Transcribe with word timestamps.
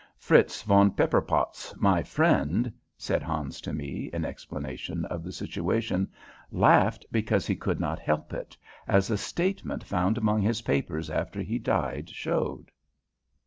"Fritz 0.17 0.63
von 0.63 0.89
Pepperpotz, 0.89 1.75
my 1.77 2.01
friend," 2.01 2.73
said 2.97 3.21
Hans 3.21 3.61
to 3.61 3.71
me, 3.71 4.09
in 4.11 4.25
explanation 4.25 5.05
of 5.05 5.23
the 5.23 5.31
situation, 5.31 6.09
"laughed 6.51 7.05
because 7.11 7.45
he 7.45 7.55
could 7.55 7.79
not 7.79 7.99
help 7.99 8.33
it, 8.33 8.57
as 8.87 9.11
a 9.11 9.15
statement 9.19 9.83
found 9.83 10.17
among 10.17 10.41
his 10.41 10.63
papers 10.63 11.11
after 11.11 11.39
he 11.43 11.59
died 11.59 12.09
showed. 12.09 12.71